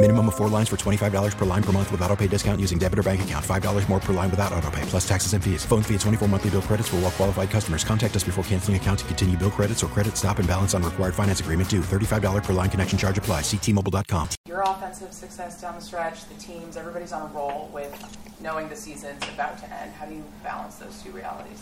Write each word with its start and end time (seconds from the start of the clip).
Minimum 0.00 0.28
of 0.28 0.36
four 0.36 0.48
lines 0.48 0.68
for 0.68 0.76
$25 0.76 1.36
per 1.36 1.44
line 1.44 1.62
per 1.62 1.72
month 1.72 1.90
with 1.90 2.00
auto 2.02 2.14
pay 2.14 2.28
discount 2.28 2.60
using 2.60 2.78
debit 2.78 3.00
or 3.00 3.02
bank 3.02 3.22
account. 3.22 3.44
$5 3.44 3.88
more 3.88 3.98
per 3.98 4.12
line 4.12 4.30
without 4.30 4.52
auto 4.52 4.70
pay, 4.70 4.82
plus 4.82 5.06
taxes 5.06 5.32
and 5.32 5.42
fees. 5.42 5.64
Phone 5.64 5.82
fee 5.82 5.96
at 5.96 6.00
24 6.02 6.28
monthly 6.28 6.50
bill 6.50 6.62
credits 6.62 6.88
for 6.88 6.96
all 6.96 7.02
well 7.02 7.10
qualified 7.10 7.50
customers. 7.50 7.82
Contact 7.82 8.14
us 8.14 8.22
before 8.22 8.44
canceling 8.44 8.76
account 8.76 9.00
to 9.00 9.04
continue 9.06 9.36
bill 9.36 9.50
credits 9.50 9.82
or 9.82 9.88
credit 9.88 10.16
stop 10.16 10.38
and 10.38 10.46
balance 10.46 10.72
on 10.72 10.84
required 10.84 11.16
finance 11.16 11.40
agreement 11.40 11.68
due. 11.68 11.80
$35 11.80 12.44
per 12.44 12.52
line 12.52 12.70
connection 12.70 12.96
charge 12.96 13.18
apply. 13.18 13.40
Ctmobile.com. 13.40 14.28
Your 14.46 14.62
offensive 14.62 15.12
success 15.12 15.60
down 15.60 15.74
the 15.74 15.80
stretch, 15.80 16.24
the 16.28 16.34
teams, 16.34 16.76
everybody's 16.76 17.12
on 17.12 17.28
a 17.28 17.34
roll 17.34 17.68
with 17.74 17.92
knowing 18.40 18.68
the 18.68 18.76
season's 18.76 19.20
about 19.34 19.58
to 19.58 19.64
end. 19.64 19.90
How 19.94 20.06
do 20.06 20.14
you 20.14 20.22
balance 20.44 20.76
those 20.76 21.02
two 21.02 21.10
realities? 21.10 21.60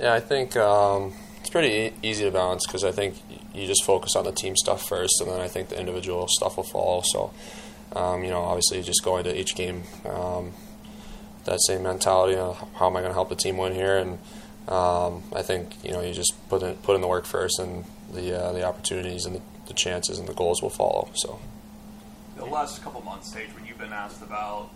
Yeah, 0.00 0.14
I 0.14 0.18
think 0.18 0.56
um, 0.56 1.12
it's 1.40 1.50
pretty 1.50 1.94
easy 2.02 2.24
to 2.24 2.30
balance 2.30 2.66
because 2.66 2.84
I 2.84 2.92
think 2.92 3.16
you 3.54 3.66
just 3.66 3.84
focus 3.84 4.14
on 4.14 4.24
the 4.24 4.32
team 4.32 4.56
stuff 4.56 4.86
first, 4.86 5.20
and 5.20 5.30
then 5.30 5.40
I 5.40 5.48
think 5.48 5.70
the 5.70 5.78
individual 5.78 6.26
stuff 6.28 6.56
will 6.56 6.64
follow. 6.64 7.02
So, 7.04 7.32
um, 7.96 8.22
you 8.22 8.30
know, 8.30 8.42
obviously 8.42 8.82
just 8.82 9.02
going 9.02 9.24
to 9.24 9.38
each 9.38 9.54
game, 9.54 9.84
um, 10.04 10.52
that 11.44 11.60
same 11.62 11.82
mentality 11.82 12.36
of 12.36 12.58
how 12.74 12.86
am 12.86 12.96
I 12.96 13.00
going 13.00 13.10
to 13.10 13.14
help 13.14 13.30
the 13.30 13.36
team 13.36 13.56
win 13.56 13.74
here, 13.74 13.96
and 13.96 14.18
um, 14.68 15.22
I 15.34 15.42
think 15.42 15.82
you 15.82 15.92
know 15.92 16.02
you 16.02 16.12
just 16.12 16.34
put 16.48 16.62
in, 16.62 16.74
put 16.76 16.94
in 16.94 17.00
the 17.00 17.08
work 17.08 17.24
first, 17.24 17.58
and 17.58 17.84
the 18.12 18.38
uh, 18.38 18.52
the 18.52 18.64
opportunities 18.64 19.24
and 19.24 19.36
the, 19.36 19.42
the 19.66 19.74
chances 19.74 20.18
and 20.18 20.28
the 20.28 20.34
goals 20.34 20.62
will 20.62 20.70
follow. 20.70 21.08
So. 21.14 21.40
The 22.36 22.44
last 22.46 22.82
couple 22.82 23.02
months, 23.02 23.32
Tage, 23.32 23.54
when 23.54 23.66
you've 23.66 23.78
been 23.78 23.92
asked 23.92 24.22
about 24.22 24.70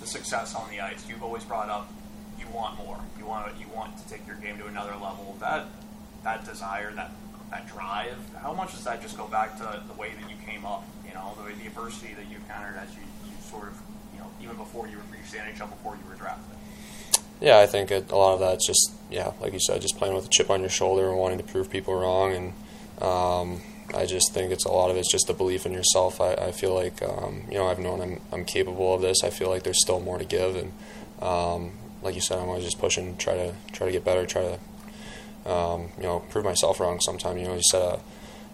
the 0.00 0.06
success 0.06 0.54
on 0.54 0.68
the 0.70 0.80
ice, 0.80 1.08
you've 1.08 1.22
always 1.22 1.42
brought 1.42 1.70
up 1.70 1.90
you 2.46 2.54
want 2.54 2.78
more. 2.78 2.98
You 3.18 3.26
want 3.26 3.52
you 3.58 3.66
want 3.74 3.96
to 3.98 4.08
take 4.08 4.26
your 4.26 4.36
game 4.36 4.58
to 4.58 4.66
another 4.66 4.92
level. 4.92 5.36
That 5.40 5.66
that 6.24 6.44
desire, 6.44 6.92
that 6.92 7.12
that 7.50 7.68
drive. 7.68 8.16
How 8.40 8.52
much 8.52 8.72
does 8.72 8.84
that 8.84 9.02
just 9.02 9.16
go 9.16 9.26
back 9.26 9.56
to 9.58 9.82
the 9.86 9.94
way 9.94 10.10
that 10.20 10.30
you 10.30 10.36
came 10.46 10.64
up? 10.64 10.84
You 11.06 11.14
know, 11.14 11.36
the, 11.36 11.54
the 11.54 11.66
adversity 11.66 12.14
that 12.14 12.28
you 12.30 12.36
encountered 12.36 12.76
as 12.76 12.94
you, 12.94 13.02
you 13.24 13.32
sort 13.42 13.68
of 13.68 13.80
you 14.12 14.20
know 14.20 14.30
even 14.42 14.56
before 14.56 14.88
you 14.88 14.96
were 14.96 15.02
reached 15.12 15.32
the 15.32 15.38
NHL, 15.38 15.70
before 15.70 15.96
you 15.96 16.08
were 16.08 16.16
drafted. 16.16 16.56
Yeah, 17.40 17.58
I 17.58 17.66
think 17.66 17.90
it, 17.90 18.10
a 18.10 18.16
lot 18.16 18.34
of 18.34 18.40
that's 18.40 18.66
just 18.66 18.92
yeah, 19.10 19.32
like 19.40 19.52
you 19.52 19.60
said, 19.60 19.80
just 19.80 19.98
playing 19.98 20.14
with 20.14 20.26
a 20.26 20.30
chip 20.30 20.50
on 20.50 20.60
your 20.60 20.70
shoulder 20.70 21.08
and 21.08 21.18
wanting 21.18 21.38
to 21.38 21.44
prove 21.44 21.70
people 21.70 21.94
wrong, 21.94 22.32
and 22.32 23.02
um, 23.02 23.62
I 23.94 24.06
just 24.06 24.32
think 24.32 24.52
it's 24.52 24.64
a 24.64 24.70
lot 24.70 24.90
of 24.90 24.96
it's 24.96 25.10
just 25.10 25.26
the 25.26 25.34
belief 25.34 25.66
in 25.66 25.72
yourself. 25.72 26.20
I, 26.20 26.34
I 26.34 26.52
feel 26.52 26.74
like 26.74 27.02
um, 27.02 27.42
you 27.48 27.54
know 27.54 27.66
I've 27.66 27.78
known 27.78 28.00
I'm 28.00 28.20
I'm 28.32 28.44
capable 28.44 28.94
of 28.94 29.02
this. 29.02 29.22
I 29.22 29.30
feel 29.30 29.48
like 29.48 29.62
there's 29.62 29.80
still 29.80 30.00
more 30.00 30.18
to 30.18 30.24
give, 30.24 30.56
and 30.56 30.72
um, 31.22 31.72
like 32.06 32.14
you 32.14 32.20
said, 32.20 32.38
I'm 32.38 32.48
always 32.48 32.64
just 32.64 32.78
pushing, 32.78 33.16
try 33.16 33.34
to 33.34 33.52
try 33.72 33.86
to 33.86 33.92
get 33.92 34.04
better, 34.04 34.24
try 34.24 34.42
to 34.42 35.50
um, 35.50 35.90
you 35.96 36.04
know 36.04 36.20
prove 36.30 36.44
myself 36.44 36.80
wrong. 36.80 37.00
Sometimes 37.00 37.40
you 37.40 37.46
know 37.48 37.54
you 37.54 37.62
set 37.62 37.82
a 37.82 38.00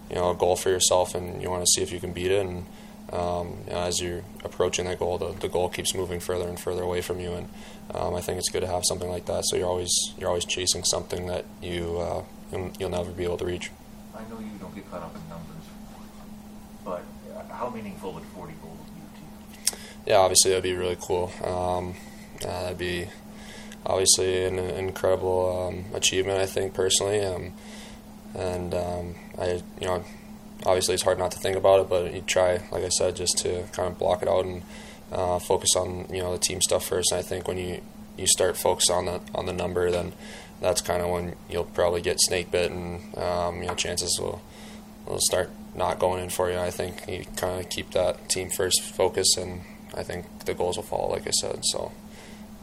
you 0.09 0.17
know 0.17 0.31
a 0.31 0.35
goal 0.35 0.57
for 0.57 0.71
yourself, 0.71 1.15
and 1.15 1.41
you 1.43 1.51
want 1.51 1.63
to 1.63 1.71
see 1.71 1.83
if 1.83 1.93
you 1.93 2.01
can 2.01 2.13
beat 2.13 2.31
it, 2.31 2.45
and 2.45 2.67
um, 3.13 3.59
you 3.67 3.73
know, 3.75 3.81
as 3.81 4.01
you're 4.01 4.23
approaching 4.43 4.87
that 4.87 4.99
goal, 4.99 5.19
the, 5.19 5.33
the 5.33 5.49
goal 5.49 5.69
keeps 5.69 5.95
moving 5.95 6.19
further 6.19 6.49
and 6.49 6.59
further 6.59 6.83
away 6.83 7.03
from 7.03 7.21
you, 7.21 7.35
and 7.35 7.49
um, 7.95 8.15
I 8.15 8.23
think 8.23 8.39
it's 8.39 8.49
good 8.49 8.63
to 8.63 8.67
have 8.67 8.85
something 8.87 9.11
like 9.11 9.27
that. 9.27 9.45
So 9.45 9.57
you're 9.57 9.69
always 9.69 9.93
you're 10.19 10.29
always 10.29 10.47
chasing 10.47 10.83
something 10.85 11.27
that 11.27 11.45
you 11.61 11.99
uh, 11.99 12.25
you'll, 12.51 12.73
you'll 12.81 12.91
never 12.91 13.11
be 13.11 13.25
able 13.25 13.39
to 13.39 13.45
reach. 13.45 13.71
I 14.15 14.21
know 14.31 14.39
you 14.41 14.59
don't 14.59 14.75
get 14.75 14.91
caught 14.91 15.03
up 15.03 15.15
in 15.15 15.29
numbers, 15.29 15.65
but 16.85 17.05
how 17.51 17.69
meaningful 17.69 18.15
would 18.15 18.25
40 18.25 18.55
goals 18.63 18.79
be 18.95 19.01
to 19.01 19.77
you? 19.77 19.79
Yeah, 20.07 20.17
obviously 20.17 20.51
that'd 20.51 20.65
be 20.65 20.75
really 20.75 20.97
cool. 21.01 21.31
Um, 21.45 21.95
uh, 22.43 22.63
that'd 22.63 22.79
be 22.79 23.09
obviously 23.85 24.45
an, 24.45 24.59
incredible 24.59 25.69
um, 25.69 25.85
achievement, 25.95 26.39
I 26.39 26.47
think 26.47 26.75
personally. 26.75 27.25
Um, 27.25 27.53
and 28.35 28.75
um, 28.75 29.15
I, 29.39 29.63
you 29.81 29.87
know, 29.87 30.05
obviously 30.65 30.95
it's 30.95 31.03
hard 31.03 31.19
not 31.19 31.33
to 31.33 31.39
think 31.39 31.57
about 31.57 31.81
it, 31.81 31.89
but 31.89 32.15
you 32.15 32.23
try, 32.23 32.63
like 32.71 32.85
I 32.85 32.89
said, 32.89 33.17
just 33.17 33.39
to 33.39 33.65
kind 33.73 33.89
of 33.89 33.99
block 33.99 34.23
it 34.23 34.29
out 34.29 34.45
and 34.45 34.63
uh, 35.11 35.39
focus 35.39 35.77
on 35.77 36.07
you 36.11 36.23
know 36.23 36.33
the 36.33 36.39
team 36.39 36.61
stuff 36.61 36.87
first. 36.87 37.13
And 37.13 37.19
I 37.19 37.23
think 37.23 37.47
when 37.47 37.59
you 37.59 37.83
you 38.17 38.27
start 38.27 38.57
focus 38.57 38.91
on 38.91 39.07
the 39.07 39.21
on 39.35 39.47
the 39.47 39.53
number, 39.53 39.91
then 39.91 40.13
that's 40.61 40.81
kind 40.81 41.03
of 41.03 41.11
when 41.11 41.37
you'll 41.49 41.65
probably 41.65 42.01
get 42.01 42.21
snake 42.21 42.51
bit, 42.51 42.71
and 42.71 43.17
um, 43.19 43.63
you 43.63 43.69
know 43.69 43.75
chances 43.75 44.19
will 44.21 44.41
will 45.07 45.21
start 45.21 45.51
not 45.75 45.99
going 45.99 46.23
in 46.23 46.31
for 46.31 46.51
you. 46.51 46.59
I 46.59 46.71
think 46.71 47.09
you 47.09 47.25
kind 47.37 47.61
of 47.61 47.71
keep 47.71 47.91
that 47.93 48.29
team 48.29 48.51
first 48.51 48.83
focus, 48.83 49.37
and 49.37 49.63
I 49.95 50.03
think 50.03 50.45
the 50.45 50.55
goals 50.55 50.77
will 50.77 50.85
follow, 50.85 51.11
like 51.11 51.27
I 51.27 51.31
said. 51.31 51.61
So 51.65 51.93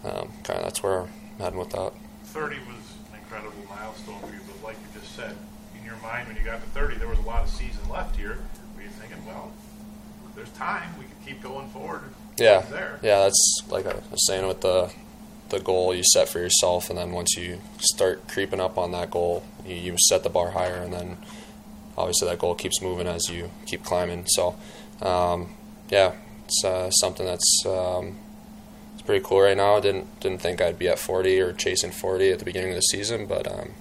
um, 0.03 0.31
kind 0.43 0.59
of 0.59 0.63
that's 0.63 0.83
where 0.83 1.01
I'm 1.01 1.09
heading 1.39 1.59
with 1.59 1.71
that. 1.71 1.91
30 2.25 2.57
was 2.59 2.75
an 3.11 3.19
incredible 3.19 3.53
milestone 3.69 4.19
for 4.19 4.27
you, 4.27 4.39
but 4.47 4.63
like 4.63 4.75
you 4.75 4.99
just 4.99 5.15
said, 5.15 5.35
in 5.77 5.85
your 5.85 5.97
mind 5.97 6.27
when 6.27 6.37
you 6.37 6.43
got 6.43 6.61
to 6.61 6.69
30, 6.69 6.95
there 6.95 7.07
was 7.07 7.19
a 7.19 7.23
lot 7.23 7.43
of 7.43 7.49
season 7.49 7.81
left 7.89 8.15
here. 8.15 8.39
Were 8.75 8.83
you 8.83 8.89
thinking, 8.89 9.25
well, 9.25 9.51
there's 10.35 10.49
time, 10.51 10.89
we 10.97 11.05
can 11.05 11.15
keep 11.25 11.41
going 11.41 11.69
forward? 11.69 12.03
Yeah, 12.37 12.61
there. 12.61 12.99
yeah, 13.01 13.19
that's 13.19 13.61
like 13.69 13.85
I 13.85 13.95
was 14.11 14.25
saying 14.25 14.47
with 14.47 14.61
the 14.61 14.91
the 15.49 15.59
goal 15.59 15.93
you 15.93 16.03
set 16.03 16.29
for 16.29 16.39
yourself, 16.39 16.89
and 16.89 16.97
then 16.97 17.11
once 17.11 17.35
you 17.35 17.59
start 17.79 18.27
creeping 18.27 18.59
up 18.59 18.77
on 18.77 18.91
that 18.91 19.11
goal, 19.11 19.43
you, 19.65 19.75
you 19.75 19.95
set 20.07 20.23
the 20.23 20.29
bar 20.29 20.51
higher, 20.51 20.75
and 20.75 20.93
then 20.93 21.17
obviously 21.97 22.27
that 22.27 22.39
goal 22.39 22.55
keeps 22.55 22.81
moving 22.81 23.07
as 23.07 23.29
you 23.29 23.49
keep 23.65 23.83
climbing. 23.83 24.25
So, 24.27 24.55
um, 25.01 25.49
yeah, 25.89 26.13
it's 26.45 26.63
uh, 26.63 26.89
something 26.91 27.25
that's 27.25 27.63
um, 27.65 28.15
it's 28.99 29.05
pretty 29.05 29.23
cool 29.25 29.39
right 29.39 29.55
now. 29.55 29.77
I 29.77 29.79
didn't 29.79 30.19
didn't 30.19 30.41
think 30.41 30.59
I'd 30.59 30.77
be 30.77 30.89
at 30.89 30.99
40 30.99 31.39
or 31.39 31.53
chasing 31.53 31.91
40 31.91 32.31
at 32.31 32.39
the 32.39 32.45
beginning 32.45 32.71
of 32.71 32.75
the 32.75 32.81
season, 32.81 33.27
but 33.27 33.47
um, 33.47 33.71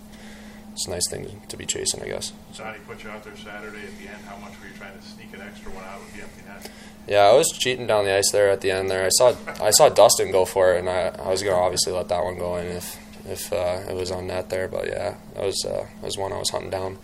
it's 0.72 0.86
a 0.86 0.90
nice 0.90 1.10
thing 1.10 1.42
to 1.48 1.56
be 1.56 1.66
chasing, 1.66 2.00
I 2.04 2.06
guess. 2.06 2.32
Johnny 2.52 2.78
put 2.86 3.02
you 3.02 3.10
out 3.10 3.24
there 3.24 3.36
Saturday 3.36 3.82
at 3.82 3.98
the 3.98 4.08
end. 4.08 4.24
How 4.26 4.36
much 4.36 4.52
were 4.60 4.68
you 4.68 4.74
trying 4.78 4.96
to 4.96 5.04
sneak 5.04 5.34
an 5.34 5.40
extra 5.40 5.72
one 5.72 5.82
out 5.82 5.98
with 5.98 6.14
the 6.14 6.22
empty 6.22 6.42
net? 6.46 6.70
Yeah, 7.08 7.22
I 7.22 7.32
was 7.32 7.48
cheating 7.48 7.88
down 7.88 8.04
the 8.04 8.14
ice 8.14 8.30
there 8.30 8.48
at 8.48 8.60
the 8.60 8.70
end. 8.70 8.90
There, 8.92 9.04
I 9.04 9.08
saw 9.08 9.34
I 9.60 9.70
saw 9.70 9.88
Dustin 9.88 10.30
go 10.30 10.44
for 10.44 10.74
it, 10.74 10.78
and 10.78 10.88
I, 10.88 11.08
I 11.08 11.30
was 11.30 11.42
gonna 11.42 11.56
obviously 11.56 11.92
let 11.92 12.08
that 12.10 12.22
one 12.22 12.38
go 12.38 12.54
in 12.56 12.68
if 12.68 12.96
if 13.26 13.52
uh, 13.52 13.80
it 13.88 13.96
was 13.96 14.12
on 14.12 14.28
net 14.28 14.50
there. 14.50 14.68
But 14.68 14.86
yeah, 14.86 15.16
that 15.34 15.44
was 15.44 15.64
uh, 15.64 15.84
that 16.00 16.06
was 16.06 16.16
one 16.16 16.32
I 16.32 16.38
was 16.38 16.50
hunting 16.50 16.70
down 16.70 16.98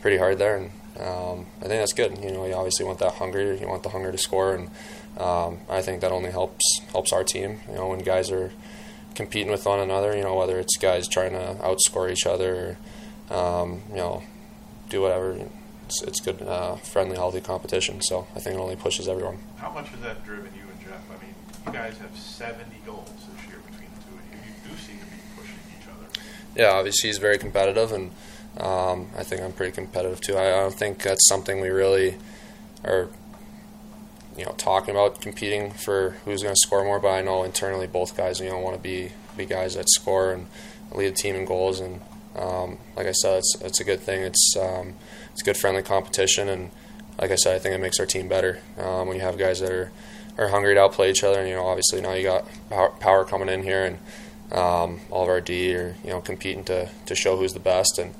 pretty 0.00 0.16
hard 0.16 0.38
there, 0.38 0.56
and 0.56 0.70
um, 0.98 1.46
I 1.58 1.68
think 1.68 1.80
that's 1.80 1.92
good. 1.92 2.18
You 2.18 2.32
know, 2.32 2.46
you 2.46 2.54
obviously 2.54 2.84
want 2.84 2.98
that 2.98 3.14
hunger, 3.14 3.54
you 3.54 3.68
want 3.68 3.82
the 3.82 3.90
hunger 3.90 4.10
to 4.10 4.18
score, 4.18 4.54
and 4.54 4.70
um, 5.18 5.60
I 5.68 5.82
think 5.82 6.00
that 6.00 6.12
only 6.12 6.30
helps 6.30 6.64
helps 6.92 7.12
our 7.12 7.24
team. 7.24 7.60
You 7.68 7.74
know, 7.74 7.88
when 7.88 8.00
guys 8.00 8.30
are 8.30 8.52
competing 9.14 9.50
with 9.50 9.66
one 9.66 9.80
another, 9.80 10.16
you 10.16 10.22
know, 10.22 10.36
whether 10.36 10.58
it's 10.58 10.76
guys 10.76 11.08
trying 11.08 11.32
to 11.32 11.56
outscore 11.62 12.10
each 12.10 12.26
other, 12.26 12.76
or, 13.30 13.36
um, 13.36 13.82
you 13.90 13.96
know, 13.96 14.22
do 14.88 15.02
whatever 15.02 15.46
it's, 15.90 16.02
it's 16.02 16.20
good, 16.20 16.40
uh, 16.42 16.76
friendly, 16.76 17.16
healthy 17.16 17.40
competition. 17.40 18.00
So 18.02 18.26
I 18.36 18.40
think 18.40 18.56
it 18.56 18.60
only 18.60 18.76
pushes 18.76 19.08
everyone. 19.08 19.38
How 19.56 19.70
much 19.70 19.88
has 19.88 20.00
that 20.00 20.24
driven 20.24 20.52
you 20.54 20.62
and 20.70 20.80
Jeff? 20.80 21.02
I 21.10 21.22
mean, 21.24 21.34
you 21.66 21.72
guys 21.72 21.98
have 21.98 22.16
70 22.16 22.70
goals 22.86 23.08
this 23.08 23.48
year 23.48 23.58
between 23.68 23.88
the 23.96 24.02
two 24.04 24.14
of 24.14 24.24
you. 24.30 24.38
You 24.46 24.70
do 24.70 24.80
seem 24.80 24.98
to 24.98 25.04
be 25.06 25.18
pushing 25.36 25.58
each 25.78 25.86
other. 25.88 26.06
Yeah, 26.54 26.78
obviously 26.78 27.08
he's 27.08 27.18
very 27.18 27.38
competitive, 27.38 27.90
and 27.92 28.12
um, 28.58 29.08
I 29.16 29.24
think 29.24 29.42
I'm 29.42 29.52
pretty 29.52 29.72
competitive 29.72 30.20
too. 30.20 30.36
I, 30.36 30.46
I 30.46 30.62
don't 30.62 30.74
think 30.74 31.02
that's 31.02 31.26
something 31.28 31.60
we 31.60 31.70
really 31.70 32.16
are, 32.84 33.08
you 34.40 34.46
know, 34.46 34.52
talking 34.52 34.92
about 34.94 35.20
competing 35.20 35.70
for 35.70 36.16
who's 36.24 36.42
going 36.42 36.54
to 36.54 36.60
score 36.60 36.82
more. 36.82 36.98
But 36.98 37.10
I 37.10 37.20
know 37.20 37.42
internally 37.42 37.86
both 37.86 38.16
guys, 38.16 38.40
you 38.40 38.48
know, 38.48 38.58
want 38.58 38.74
to 38.74 38.82
be 38.82 39.12
be 39.36 39.44
guys 39.44 39.74
that 39.74 39.88
score 39.90 40.32
and 40.32 40.46
lead 40.92 41.08
the 41.08 41.14
team 41.14 41.36
in 41.36 41.44
goals. 41.44 41.78
And 41.78 42.00
um, 42.34 42.78
like 42.96 43.06
I 43.06 43.12
said, 43.12 43.38
it's 43.38 43.60
it's 43.60 43.80
a 43.80 43.84
good 43.84 44.00
thing. 44.00 44.22
It's 44.22 44.56
um, 44.58 44.94
it's 45.32 45.42
good 45.42 45.58
friendly 45.58 45.82
competition, 45.82 46.48
and 46.48 46.70
like 47.20 47.30
I 47.30 47.34
said, 47.34 47.54
I 47.54 47.58
think 47.58 47.74
it 47.74 47.82
makes 47.82 48.00
our 48.00 48.06
team 48.06 48.28
better 48.28 48.60
um, 48.78 49.08
when 49.08 49.16
you 49.18 49.22
have 49.22 49.36
guys 49.36 49.60
that 49.60 49.72
are 49.72 49.92
are 50.38 50.48
hungry 50.48 50.74
to 50.74 50.80
outplay 50.80 51.10
each 51.10 51.22
other. 51.22 51.38
And 51.38 51.48
you 51.48 51.54
know, 51.54 51.66
obviously 51.66 52.00
now 52.00 52.14
you 52.14 52.22
got 52.22 52.46
power, 52.98 53.26
coming 53.26 53.50
in 53.50 53.62
here, 53.62 53.84
and 53.84 54.58
um, 54.58 55.00
all 55.10 55.24
of 55.24 55.28
our 55.28 55.42
D 55.42 55.76
are 55.76 55.96
you 56.02 56.10
know 56.10 56.22
competing 56.22 56.64
to, 56.64 56.88
to 57.04 57.14
show 57.14 57.36
who's 57.36 57.52
the 57.52 57.60
best, 57.60 57.98
and 57.98 58.14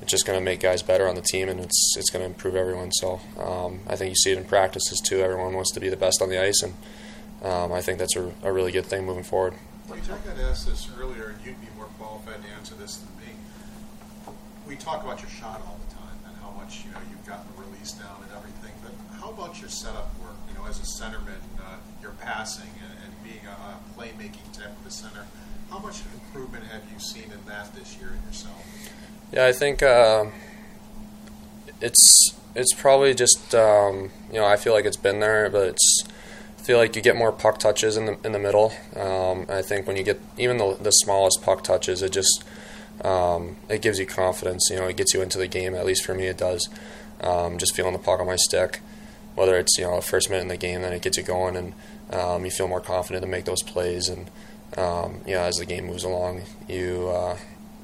it's 0.00 0.10
just 0.10 0.26
going 0.26 0.38
to 0.38 0.44
make 0.44 0.60
guys 0.60 0.82
better 0.82 1.08
on 1.08 1.14
the 1.14 1.22
team, 1.22 1.48
and 1.48 1.60
it's 1.60 1.94
it's 1.96 2.10
going 2.10 2.22
to 2.22 2.26
improve 2.26 2.54
everyone. 2.54 2.92
So 2.92 3.20
um, 3.38 3.80
I 3.86 3.96
think 3.96 4.10
you 4.10 4.16
see 4.16 4.32
it 4.32 4.38
in 4.38 4.44
practices 4.44 5.00
too. 5.00 5.20
Everyone 5.20 5.54
wants 5.54 5.72
to 5.72 5.80
be 5.80 5.88
the 5.88 5.96
best 5.96 6.22
on 6.22 6.28
the 6.28 6.40
ice, 6.40 6.62
and 6.62 6.74
um, 7.42 7.72
I 7.72 7.80
think 7.80 7.98
that's 7.98 8.16
a, 8.16 8.32
a, 8.42 8.52
really 8.52 8.72
good 8.72 8.86
thing 8.86 9.04
moving 9.04 9.22
forward. 9.22 9.54
Well, 9.88 9.98
I 9.98 10.26
got 10.26 10.38
asked 10.38 10.66
this 10.66 10.88
earlier, 10.98 11.34
and 11.34 11.46
you'd 11.46 11.60
be 11.60 11.68
more 11.76 11.86
qualified 11.98 12.42
to 12.42 12.48
answer 12.50 12.74
this 12.74 12.96
than 12.96 13.08
me. 13.18 13.32
We 14.66 14.76
talk 14.76 15.02
about 15.02 15.20
your 15.22 15.30
shot 15.30 15.62
all 15.66 15.78
the 15.88 15.94
time 15.94 16.18
and 16.26 16.36
how 16.42 16.50
much 16.50 16.84
you 16.84 16.90
know 16.92 16.98
you've 17.10 17.26
gotten 17.26 17.46
the 17.54 17.62
release 17.62 17.92
down 17.92 18.22
and 18.22 18.30
everything, 18.36 18.74
but 18.82 18.92
how 19.18 19.30
about 19.30 19.60
your 19.60 19.70
setup 19.70 20.10
work? 20.20 20.36
You 20.48 20.58
know, 20.58 20.66
as 20.66 20.78
a 20.78 20.86
centerman, 20.86 21.42
uh, 21.58 21.76
your 22.02 22.12
passing 22.20 22.70
and, 22.82 22.92
and 23.04 23.12
being 23.24 23.44
a, 23.46 23.50
a 23.50 23.78
playmaking 23.96 24.52
type 24.52 24.78
of 24.78 24.86
a 24.86 24.90
center. 24.90 25.26
How 25.70 25.78
much 25.78 26.00
improvement 26.14 26.64
have 26.64 26.82
you 26.92 26.98
seen 26.98 27.24
in 27.24 27.44
that 27.46 27.74
this 27.74 27.96
year 27.98 28.08
in 28.08 28.26
yourself? 28.26 28.64
Yeah, 29.32 29.46
I 29.46 29.52
think 29.52 29.82
uh, 29.82 30.26
it's 31.80 32.34
it's 32.54 32.74
probably 32.74 33.14
just 33.14 33.54
um, 33.54 34.10
you 34.32 34.38
know 34.38 34.46
I 34.46 34.56
feel 34.56 34.72
like 34.72 34.86
it's 34.86 34.96
been 34.96 35.20
there, 35.20 35.50
but 35.50 35.68
it's 35.68 36.04
I 36.58 36.62
feel 36.62 36.78
like 36.78 36.96
you 36.96 37.02
get 37.02 37.16
more 37.16 37.32
puck 37.32 37.58
touches 37.58 37.96
in 37.96 38.06
the 38.06 38.18
in 38.24 38.32
the 38.32 38.38
middle. 38.38 38.72
Um, 38.96 39.46
I 39.48 39.62
think 39.62 39.86
when 39.86 39.96
you 39.96 40.02
get 40.02 40.20
even 40.38 40.56
the, 40.56 40.76
the 40.80 40.90
smallest 40.90 41.42
puck 41.42 41.62
touches, 41.62 42.02
it 42.02 42.12
just 42.12 42.44
um, 43.04 43.56
it 43.68 43.82
gives 43.82 43.98
you 43.98 44.06
confidence. 44.06 44.68
You 44.70 44.76
know, 44.76 44.86
it 44.86 44.96
gets 44.96 45.12
you 45.12 45.20
into 45.20 45.38
the 45.38 45.48
game. 45.48 45.74
At 45.74 45.84
least 45.84 46.04
for 46.04 46.14
me, 46.14 46.26
it 46.26 46.38
does. 46.38 46.66
Um, 47.20 47.58
just 47.58 47.74
feeling 47.74 47.92
the 47.92 47.98
puck 47.98 48.20
on 48.20 48.26
my 48.26 48.36
stick, 48.36 48.80
whether 49.34 49.58
it's 49.58 49.76
you 49.76 49.84
know 49.84 49.96
the 49.96 50.02
first 50.02 50.30
minute 50.30 50.42
in 50.42 50.48
the 50.48 50.56
game, 50.56 50.80
then 50.80 50.94
it 50.94 51.02
gets 51.02 51.18
you 51.18 51.22
going, 51.22 51.56
and 51.56 51.74
um, 52.10 52.44
you 52.44 52.50
feel 52.50 52.68
more 52.68 52.80
confident 52.80 53.22
to 53.22 53.28
make 53.28 53.44
those 53.44 53.62
plays. 53.62 54.08
And 54.08 54.30
um, 54.76 55.22
you 55.26 55.34
know, 55.34 55.42
as 55.42 55.56
the 55.56 55.66
game 55.66 55.86
moves 55.86 56.04
along, 56.04 56.42
you 56.68 57.08
uh, 57.08 57.38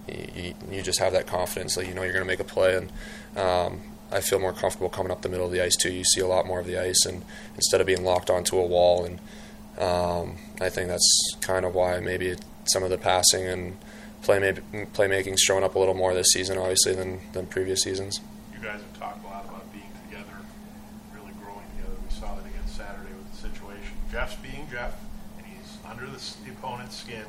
you, 0.08 0.54
you 0.70 0.82
just 0.82 0.98
have 0.98 1.12
that 1.12 1.26
confidence 1.26 1.74
that 1.76 1.86
you 1.86 1.94
know 1.94 2.02
you're 2.02 2.12
going 2.12 2.24
to 2.24 2.28
make 2.28 2.40
a 2.40 2.44
play, 2.44 2.76
and 2.76 2.92
um, 3.38 3.80
I 4.12 4.20
feel 4.20 4.38
more 4.38 4.52
comfortable 4.52 4.88
coming 4.88 5.10
up 5.10 5.22
the 5.22 5.28
middle 5.28 5.46
of 5.46 5.52
the 5.52 5.62
ice 5.62 5.76
too. 5.76 5.92
You 5.92 6.04
see 6.04 6.20
a 6.20 6.26
lot 6.26 6.46
more 6.46 6.60
of 6.60 6.66
the 6.66 6.78
ice, 6.78 7.06
and 7.06 7.24
instead 7.54 7.80
of 7.80 7.86
being 7.86 8.04
locked 8.04 8.30
onto 8.30 8.58
a 8.58 8.66
wall, 8.66 9.04
and 9.04 9.18
um, 9.78 10.36
I 10.60 10.68
think 10.68 10.88
that's 10.88 11.36
kind 11.40 11.64
of 11.64 11.74
why 11.74 12.00
maybe 12.00 12.36
some 12.64 12.82
of 12.82 12.90
the 12.90 12.98
passing 12.98 13.46
and 13.46 13.76
play 14.22 14.38
playmaking's 14.40 15.40
showing 15.40 15.64
up 15.64 15.74
a 15.74 15.78
little 15.78 15.94
more 15.94 16.14
this 16.14 16.32
season, 16.32 16.58
obviously, 16.58 16.94
than 16.94 17.20
than 17.32 17.46
previous 17.46 17.82
seasons. 17.82 18.20
You 18.52 18.60
guys 18.60 18.80
have 18.80 18.98
talked 18.98 19.24
a 19.24 19.26
lot 19.26 19.44
about 19.44 19.70
being 19.72 19.90
together, 20.08 20.36
really 21.14 21.32
growing 21.42 21.66
together. 21.76 21.96
We 22.02 22.14
saw 22.14 22.34
that 22.34 22.46
again 22.46 22.66
Saturday 22.66 23.12
with 23.14 23.30
the 23.32 23.48
situation. 23.48 23.92
Jeff's 24.12 24.36
being 24.36 24.68
Jeff, 24.70 24.94
under 25.88 26.06
the, 26.06 26.20
the 26.44 26.50
opponent's 26.52 26.96
skin, 26.96 27.24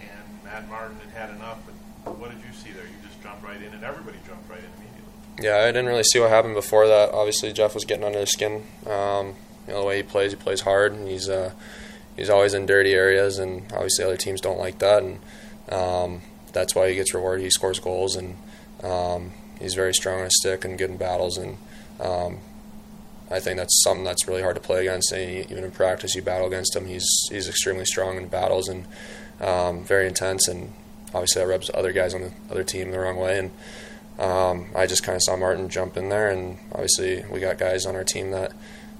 and 0.00 0.44
Matt 0.44 0.68
Martin 0.68 0.96
had 1.00 1.28
had 1.28 1.36
enough, 1.36 1.58
but 2.04 2.18
what 2.18 2.30
did 2.30 2.38
you 2.40 2.52
see 2.52 2.70
there? 2.72 2.84
You 2.84 2.94
just 3.06 3.22
jumped 3.22 3.44
right 3.44 3.60
in, 3.60 3.72
and 3.74 3.84
everybody 3.84 4.18
jumped 4.26 4.48
right 4.48 4.60
in 4.60 4.70
immediately. 4.76 5.44
Yeah, 5.44 5.58
I 5.58 5.66
didn't 5.66 5.86
really 5.86 6.04
see 6.04 6.20
what 6.20 6.30
happened 6.30 6.54
before 6.54 6.86
that. 6.88 7.12
Obviously, 7.12 7.52
Jeff 7.52 7.74
was 7.74 7.84
getting 7.84 8.04
under 8.04 8.20
his 8.20 8.32
skin. 8.32 8.64
Um, 8.86 9.34
you 9.66 9.74
know 9.74 9.80
the 9.80 9.86
way 9.86 9.98
he 9.98 10.02
plays, 10.02 10.32
he 10.32 10.36
plays 10.36 10.62
hard, 10.62 10.92
and 10.92 11.08
he's 11.08 11.28
uh, 11.28 11.52
he's 12.16 12.30
always 12.30 12.54
in 12.54 12.66
dirty 12.66 12.94
areas, 12.94 13.38
and 13.38 13.70
obviously 13.72 14.04
other 14.04 14.16
teams 14.16 14.40
don't 14.40 14.58
like 14.58 14.78
that, 14.78 15.02
and 15.02 15.20
um, 15.70 16.22
that's 16.52 16.74
why 16.74 16.88
he 16.88 16.94
gets 16.94 17.14
rewarded. 17.14 17.44
He 17.44 17.50
scores 17.50 17.78
goals, 17.78 18.16
and 18.16 18.36
um, 18.82 19.32
he's 19.60 19.74
very 19.74 19.94
strong 19.94 20.18
on 20.18 20.24
his 20.24 20.38
stick 20.40 20.64
and 20.64 20.78
good 20.78 20.90
in 20.90 20.96
battles, 20.96 21.36
and 21.36 21.58
um, 22.00 22.38
I 23.30 23.40
think 23.40 23.58
that's 23.58 23.82
something 23.82 24.04
that's 24.04 24.26
really 24.26 24.42
hard 24.42 24.56
to 24.56 24.60
play 24.60 24.80
against. 24.80 25.12
And 25.12 25.50
even 25.50 25.64
in 25.64 25.70
practice, 25.70 26.14
you 26.14 26.22
battle 26.22 26.46
against 26.46 26.74
him. 26.74 26.86
He's 26.86 27.06
he's 27.30 27.48
extremely 27.48 27.84
strong 27.84 28.16
in 28.16 28.28
battles 28.28 28.68
and 28.68 28.86
um, 29.40 29.84
very 29.84 30.06
intense, 30.06 30.48
and 30.48 30.72
obviously 31.08 31.42
that 31.42 31.48
rubs 31.48 31.70
other 31.74 31.92
guys 31.92 32.14
on 32.14 32.22
the 32.22 32.32
other 32.50 32.64
team 32.64 32.90
the 32.90 32.98
wrong 32.98 33.16
way. 33.16 33.38
And 33.38 33.50
um, 34.18 34.66
I 34.74 34.86
just 34.86 35.02
kind 35.02 35.16
of 35.16 35.22
saw 35.22 35.36
Martin 35.36 35.68
jump 35.68 35.96
in 35.96 36.08
there, 36.08 36.30
and 36.30 36.58
obviously 36.72 37.24
we 37.30 37.40
got 37.40 37.58
guys 37.58 37.86
on 37.86 37.94
our 37.94 38.04
team 38.04 38.30
that 38.30 38.52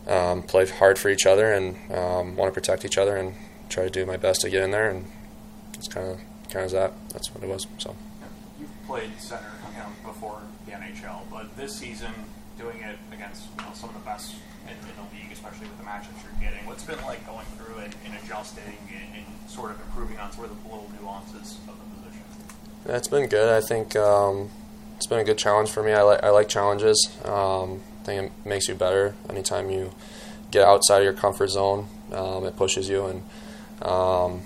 um, 0.07 0.43
play 0.43 0.67
hard 0.67 0.99
for 0.99 1.09
each 1.09 1.27
other 1.27 1.53
and 1.53 1.77
um, 1.93 2.37
want 2.37 2.53
to 2.53 2.55
protect 2.55 2.85
each 2.85 2.99
other, 2.99 3.17
and 3.17 3.35
try 3.69 3.85
to 3.85 3.91
do 3.91 4.05
my 4.05 4.17
best 4.17 4.43
to 4.43 4.51
get 4.51 4.63
in 4.63 4.71
there. 4.71 4.91
And 4.91 5.07
it's 5.75 5.89
kind 5.89 6.07
of 6.07 6.21
kind 6.51 6.67
of 6.67 6.73
that. 6.73 6.93
That's 7.11 7.35
what 7.35 7.43
it 7.43 7.49
was. 7.49 7.67
So 7.79 7.97
you've 8.61 8.87
played 8.87 9.11
center 9.19 9.53
you 9.73 9.79
know, 9.79 9.89
before 10.05 10.43
the 10.67 10.73
NHL, 10.73 11.23
but 11.31 11.57
this 11.57 11.75
season 11.75 12.13
doing 12.59 12.81
it 12.83 12.99
against 13.13 13.45
you 13.57 13.65
know, 13.65 13.73
some 13.73 13.89
of 13.91 13.95
the 13.95 14.05
best 14.05 14.35
in, 14.67 14.75
in, 14.75 14.95
the 14.99 15.07
league, 15.15 15.33
especially 15.33 15.67
with 15.69 15.79
the 15.79 15.85
matchups 15.85 16.19
you're 16.23 16.51
getting. 16.51 16.67
What's 16.67 16.85
been 16.85 17.01
like 17.03 17.25
going 17.27 17.47
through 17.57 17.79
and, 17.79 17.95
and 18.05 18.15
adjusting 18.23 18.77
and, 18.91 19.17
and, 19.17 19.25
sort 19.49 19.71
of 19.71 19.81
improving 19.81 20.19
on 20.19 20.31
sort 20.33 20.51
of 20.51 20.63
the 20.63 20.69
little 20.69 20.91
nuances 21.01 21.59
of 21.67 21.75
the 21.79 21.97
position? 21.97 22.23
Yeah, 22.87 22.97
it's 22.97 23.09
been 23.09 23.29
good. 23.29 23.49
I 23.49 23.67
think 23.67 23.97
um, 23.97 24.51
it's 24.97 25.07
been 25.07 25.21
a 25.21 25.25
good 25.25 25.39
challenge 25.39 25.71
for 25.71 25.83
me. 25.83 25.93
I 25.93 26.03
like 26.03 26.23
I 26.23 26.29
like 26.29 26.49
challenges. 26.49 27.09
Um, 27.25 27.81
I 28.03 28.05
think 28.05 28.25
it 28.27 28.47
makes 28.47 28.69
you 28.69 28.75
better 28.75 29.15
anytime 29.31 29.71
you 29.71 29.93
get 30.51 30.65
outside 30.65 30.99
of 30.99 31.05
your 31.05 31.15
comfort 31.15 31.49
zone. 31.49 31.89
Um, 32.13 32.45
it 32.45 32.57
pushes 32.57 32.89
you, 32.89 33.07
and 33.07 33.23
um, 33.83 34.43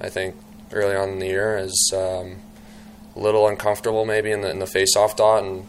I 0.00 0.08
think 0.08 0.36
early 0.72 0.96
on 0.96 1.10
in 1.10 1.18
the 1.18 1.26
year 1.26 1.58
is 1.58 1.92
um, 1.94 2.36
a 3.14 3.18
little 3.20 3.46
uncomfortable 3.46 4.06
maybe 4.06 4.30
in 4.30 4.40
the 4.40 4.50
in 4.50 4.58
the 4.58 4.66
face-off 4.66 5.16
dot 5.16 5.42
and 5.42 5.66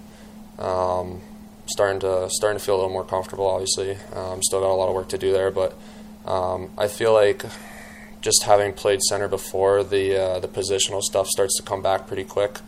um, 0.59 1.21
starting 1.71 1.99
to 2.01 2.29
starting 2.29 2.59
to 2.59 2.63
feel 2.63 2.75
a 2.75 2.79
little 2.79 2.91
more 2.91 3.05
comfortable. 3.05 3.47
Obviously, 3.47 3.97
um, 4.13 4.41
still 4.43 4.61
got 4.61 4.69
a 4.69 4.73
lot 4.73 4.89
of 4.89 4.95
work 4.95 5.09
to 5.09 5.17
do 5.17 5.31
there, 5.31 5.51
but 5.51 5.77
um, 6.25 6.69
I 6.77 6.87
feel 6.87 7.13
like 7.13 7.45
just 8.21 8.43
having 8.43 8.73
played 8.73 9.01
center 9.01 9.27
before, 9.27 9.83
the 9.83 10.17
uh, 10.17 10.39
the 10.39 10.47
positional 10.47 11.01
stuff 11.01 11.27
starts 11.27 11.57
to 11.57 11.63
come 11.63 11.81
back 11.81 12.07
pretty 12.07 12.23
quick, 12.23 12.59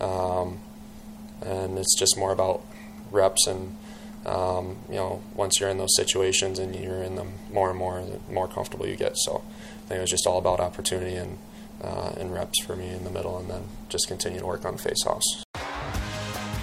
um, 0.00 0.58
and 1.44 1.78
it's 1.78 1.98
just 1.98 2.16
more 2.16 2.32
about 2.32 2.62
reps 3.10 3.46
and. 3.46 3.76
Um, 4.26 4.78
you 4.90 4.96
know, 4.96 5.22
once 5.34 5.58
you're 5.58 5.70
in 5.70 5.78
those 5.78 5.94
situations 5.96 6.58
and 6.58 6.74
you're 6.74 7.02
in 7.02 7.14
them 7.14 7.34
more 7.50 7.70
and 7.70 7.78
more, 7.78 8.02
the 8.02 8.18
more 8.30 8.48
comfortable 8.48 8.86
you 8.86 8.96
get. 8.96 9.16
So 9.16 9.42
I 9.46 9.88
think 9.88 9.98
it 9.98 10.00
was 10.02 10.10
just 10.10 10.26
all 10.26 10.38
about 10.38 10.60
opportunity 10.60 11.14
and, 11.14 11.38
uh, 11.82 12.12
and 12.18 12.34
reps 12.34 12.62
for 12.66 12.76
me 12.76 12.88
in 12.90 13.04
the 13.04 13.10
middle, 13.10 13.38
and 13.38 13.48
then 13.48 13.62
just 13.88 14.06
continue 14.06 14.40
to 14.40 14.44
work 14.44 14.66
on 14.66 14.76
face-offs. 14.76 15.44